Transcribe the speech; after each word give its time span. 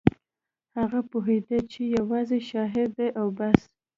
هغه 0.77 0.99
پوهېده 1.11 1.57
چې 1.71 1.81
یوازې 1.97 2.39
شاعر 2.49 2.87
دی 2.97 3.07
او 3.19 3.27
بس 3.37 3.59